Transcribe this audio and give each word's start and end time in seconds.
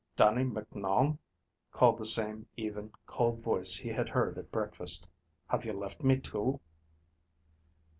"Dannie 0.15 0.45
Micnoun?" 0.45 1.19
called 1.71 1.99
the 1.99 2.05
same 2.07 2.47
even, 2.57 2.91
cold 3.05 3.43
voice 3.43 3.75
he 3.75 3.89
had 3.89 4.09
heard 4.09 4.35
at 4.39 4.51
breakfast. 4.51 5.07
"Have 5.49 5.63
you 5.63 5.73
left 5.73 6.03
me, 6.03 6.17
too?" 6.17 6.59